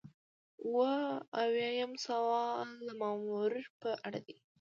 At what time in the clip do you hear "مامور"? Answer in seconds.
3.01-3.51